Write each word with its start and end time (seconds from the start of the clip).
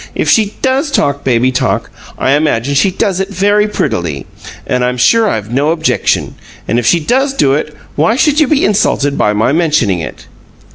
If 0.15 0.27
she 0.29 0.55
does 0.63 0.89
talk 0.89 1.23
'baby 1.23 1.51
talk,' 1.51 1.91
I 2.17 2.31
imagine 2.31 2.73
she 2.73 2.89
does 2.89 3.19
it 3.19 3.29
very 3.29 3.67
prettily, 3.67 4.25
and 4.65 4.83
I'm 4.83 4.97
sure 4.97 5.29
I've 5.29 5.53
no 5.53 5.69
objection. 5.69 6.33
And 6.67 6.79
if 6.79 6.87
she 6.87 6.99
does 6.99 7.35
do 7.35 7.53
it, 7.53 7.75
why 7.95 8.15
should 8.15 8.39
you 8.39 8.47
be 8.47 8.65
insulted 8.65 9.15
by 9.15 9.33
my 9.33 9.51
mentioning 9.51 9.99
it?" 9.99 10.25